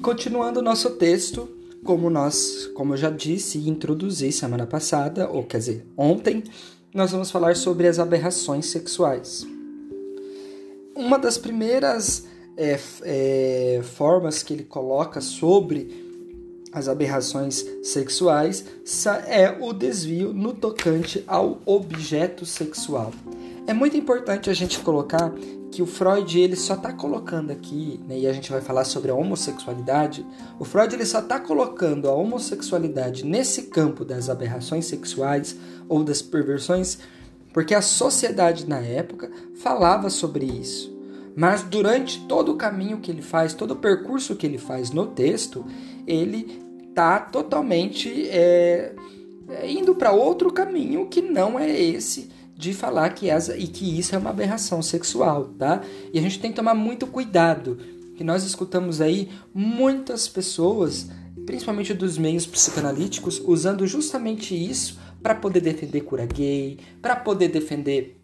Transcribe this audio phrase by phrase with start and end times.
[0.00, 1.48] continuando o nosso texto,
[1.84, 6.42] como nós, como eu já disse e introduzi semana passada, ou quer dizer, ontem,
[6.92, 9.46] nós vamos falar sobre as aberrações sexuais.
[10.94, 12.26] Uma das primeiras
[12.56, 16.08] é, é, formas que ele coloca sobre
[16.72, 18.64] as aberrações sexuais
[19.26, 23.12] é o desvio no tocante ao objeto sexual.
[23.66, 25.32] É muito importante a gente colocar
[25.70, 29.10] que o Freud ele só está colocando aqui, né, e a gente vai falar sobre
[29.10, 30.26] a homossexualidade.
[30.58, 35.56] O Freud ele só está colocando a homossexualidade nesse campo das aberrações sexuais
[35.88, 36.98] ou das perversões,
[37.52, 40.98] porque a sociedade na época falava sobre isso.
[41.36, 45.06] Mas durante todo o caminho que ele faz, todo o percurso que ele faz no
[45.06, 45.64] texto,
[46.06, 48.94] ele está totalmente é,
[49.64, 52.28] indo para outro caminho que não é esse
[52.60, 55.82] de falar que essa, e que isso é uma aberração sexual, tá?
[56.12, 57.78] E a gente tem que tomar muito cuidado,
[58.14, 61.08] que nós escutamos aí muitas pessoas,
[61.46, 68.20] principalmente dos meios psicanalíticos, usando justamente isso para poder defender cura gay, para poder defender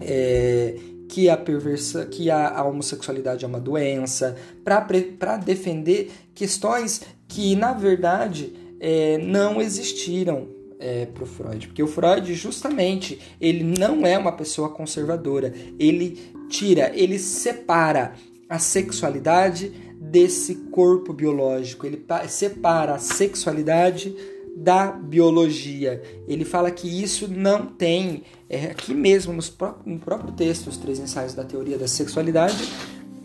[0.00, 0.76] é,
[1.08, 7.72] que a perversa, que a, a homossexualidade é uma doença, para defender questões que na
[7.72, 14.18] verdade é, não existiram é, para o Freud, porque o Freud justamente ele não é
[14.18, 18.14] uma pessoa conservadora, ele tira, ele separa
[18.48, 24.14] a sexualidade desse corpo biológico, ele separa a sexualidade
[24.54, 26.02] da biologia.
[26.28, 30.98] Ele fala que isso não tem, é, aqui mesmo pró no próprio texto, os três
[30.98, 32.68] ensaios da teoria da sexualidade,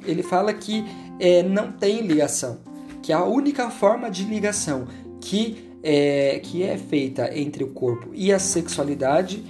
[0.06, 0.86] ele fala que
[1.20, 2.60] é, não tem ligação,
[3.02, 4.88] que a única forma de ligação
[5.20, 9.42] que é, que é feita entre o corpo e a sexualidade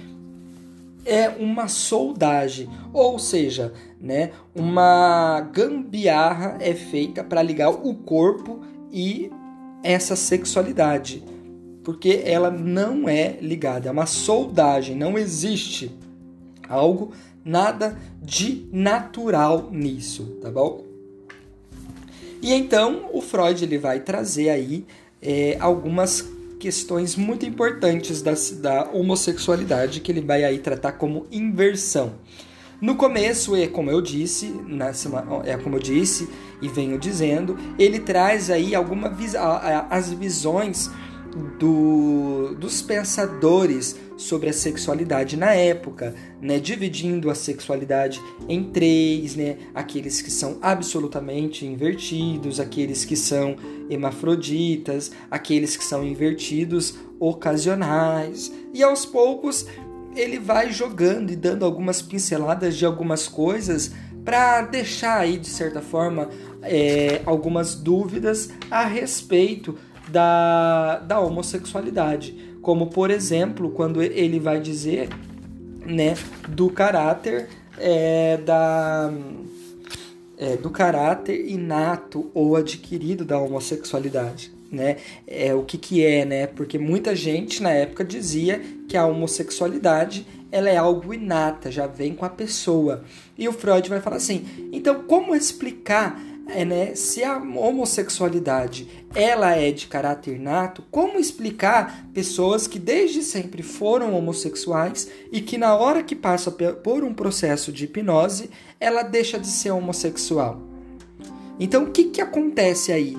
[1.04, 8.60] é uma soldagem, ou seja, né, uma gambiarra é feita para ligar o corpo
[8.92, 9.32] e
[9.82, 11.24] essa sexualidade,
[11.82, 15.90] porque ela não é ligada, é uma soldagem, não existe
[16.68, 17.10] algo
[17.44, 20.84] nada de natural nisso, tá bom?
[22.40, 24.86] E então o Freud ele vai trazer aí
[25.20, 32.14] é, algumas questões muito importantes da, da homossexualidade que ele vai aí tratar como inversão.
[32.80, 36.28] No começo, é como eu disse, na semana, é como eu disse
[36.62, 39.12] e venho dizendo, ele traz aí algumas
[39.90, 40.90] as visões
[41.58, 49.56] do, dos pensadores sobre a sexualidade na época, né, dividindo a sexualidade em três, né,
[49.72, 53.56] aqueles que são absolutamente invertidos, aqueles que são
[53.88, 59.66] hermafroditas, aqueles que são invertidos ocasionais, e aos poucos
[60.16, 63.92] ele vai jogando e dando algumas pinceladas de algumas coisas
[64.24, 66.28] para deixar aí de certa forma
[66.62, 69.78] é, algumas dúvidas a respeito
[70.10, 75.08] da, da homossexualidade, como por exemplo quando ele vai dizer
[75.84, 76.14] né,
[76.48, 77.48] do caráter
[77.78, 79.12] é, da
[80.36, 84.96] é, do caráter inato ou adquirido da homossexualidade, né?
[85.26, 86.46] É o que que é, né?
[86.46, 92.14] Porque muita gente na época dizia que a homossexualidade ela é algo inata, já vem
[92.14, 93.04] com a pessoa.
[93.36, 99.54] E o Freud vai falar assim: então como explicar é, né, se a homossexualidade ela
[99.54, 105.74] é de caráter nato, como explicar pessoas que desde sempre foram homossexuais e que na
[105.76, 108.50] hora que passa por um processo de hipnose,
[108.80, 110.62] ela deixa de ser homossexual?
[111.60, 113.16] Então, o que, que acontece aí?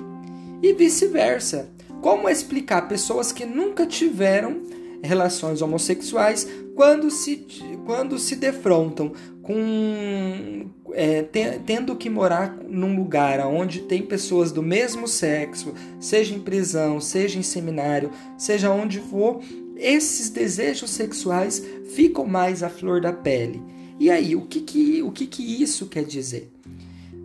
[0.62, 1.70] E vice-versa.
[2.00, 4.62] Como explicar pessoas que nunca tiveram
[5.02, 7.46] relações homossexuais quando se,
[7.84, 9.12] quando se defrontam
[9.50, 11.22] com é,
[11.66, 17.38] tendo que morar num lugar onde tem pessoas do mesmo sexo, seja em prisão, seja
[17.38, 19.40] em seminário, seja onde for,
[19.76, 23.60] esses desejos sexuais ficam mais à flor da pele.
[23.98, 26.50] E aí, o que, que, o que, que isso quer dizer?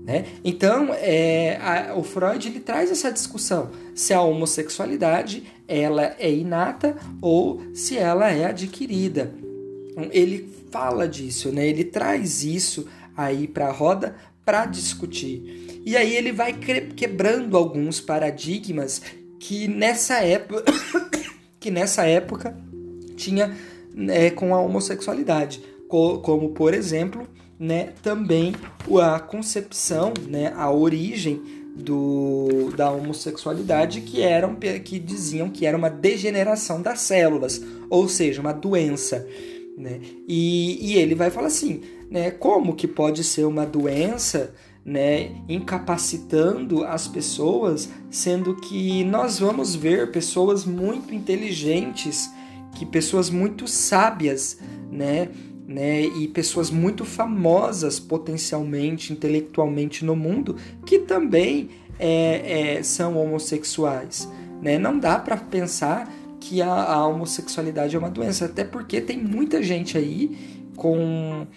[0.03, 0.25] Né?
[0.43, 6.95] Então, é, a, o Freud ele traz essa discussão se a homossexualidade ela é inata
[7.21, 9.33] ou se ela é adquirida.
[10.11, 11.67] Ele fala disso, né?
[11.67, 15.81] ele traz isso aí para a roda para discutir.
[15.85, 19.01] E aí ele vai quebrando alguns paradigmas
[19.39, 20.63] que nessa época,
[21.59, 22.55] que nessa época
[23.15, 23.55] tinha
[24.09, 27.27] é, com a homossexualidade, como por exemplo,
[27.59, 28.53] né, também
[29.01, 31.41] a concepção, né, a origem
[31.75, 38.41] do, da homossexualidade que eram que diziam que era uma degeneração das células, ou seja,
[38.41, 39.27] uma doença.
[39.77, 39.99] Né?
[40.27, 44.53] E, e ele vai falar assim: né, como que pode ser uma doença
[44.85, 52.29] né, incapacitando as pessoas, sendo que nós vamos ver pessoas muito inteligentes,
[52.75, 54.59] que pessoas muito sábias,
[54.91, 55.29] né,
[55.67, 60.55] né, e pessoas muito famosas potencialmente, intelectualmente no mundo,
[60.85, 64.29] que também é, é, são homossexuais.
[64.61, 64.77] Né?
[64.77, 66.11] Não dá para pensar
[66.47, 71.47] que a, a homossexualidade é uma doença, até porque tem muita gente aí com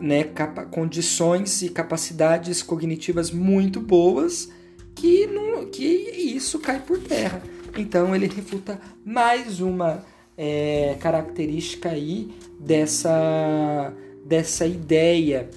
[0.00, 0.24] né,
[0.70, 4.50] condições e capacidades cognitivas muito boas
[4.94, 7.42] que, não, que isso cai por terra.
[7.76, 10.02] Então ele refuta mais uma
[10.36, 13.92] é, característica aí dessa,
[14.24, 15.50] dessa ideia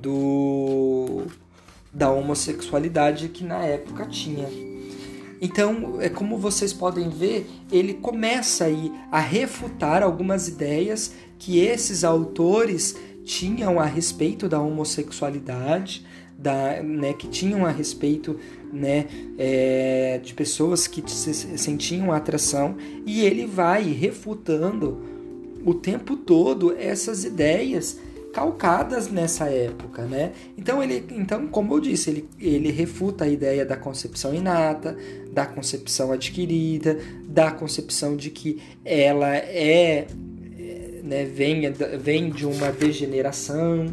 [0.00, 1.26] do,
[1.92, 4.71] da homossexualidade que na época tinha.
[5.44, 12.04] Então, é como vocês podem ver, ele começa aí a refutar algumas ideias que esses
[12.04, 12.94] autores
[13.24, 16.06] tinham a respeito da homossexualidade,
[16.38, 18.38] da, né, que tinham a respeito
[18.72, 19.06] né,
[19.36, 25.02] é, de pessoas que se sentiam atração, e ele vai refutando
[25.66, 27.98] o tempo todo essas ideias
[28.32, 30.32] calcadas nessa época, né?
[30.56, 34.96] Então ele, então como eu disse, ele, ele refuta a ideia da concepção inata,
[35.32, 40.06] da concepção adquirida, da concepção de que ela é
[41.02, 41.70] né, vem,
[42.00, 43.84] vem de uma degeneração,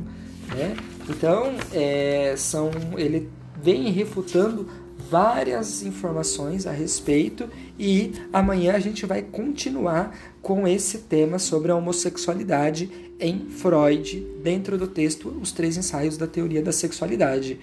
[0.55, 0.75] né?
[1.09, 3.29] Então, é, são, ele
[3.61, 4.69] vem refutando
[5.09, 11.75] várias informações a respeito e amanhã a gente vai continuar com esse tema sobre a
[11.75, 17.59] homossexualidade em Freud, dentro do texto Os Três Ensaios da Teoria da Sexualidade.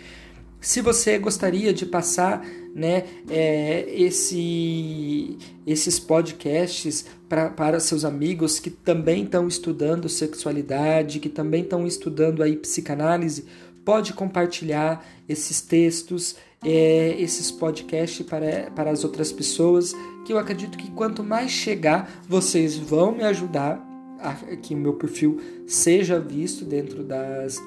[0.61, 2.45] Se você gostaria de passar
[2.75, 5.37] né, é, esse,
[5.67, 12.43] esses podcasts pra, para seus amigos que também estão estudando sexualidade, que também estão estudando
[12.43, 13.45] aí psicanálise,
[13.85, 16.35] pode compartilhar esses textos,
[16.67, 22.11] é, esses podcasts para, para as outras pessoas, que eu acredito que quanto mais chegar,
[22.29, 23.81] vocês vão me ajudar
[24.19, 27.63] a que o meu perfil seja visto dentro das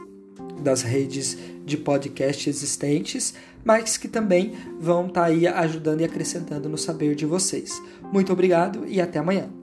[0.61, 6.67] das redes de podcast existentes, mas que também vão estar tá aí ajudando e acrescentando
[6.67, 7.81] no saber de vocês.
[8.11, 9.58] Muito obrigado e até amanhã.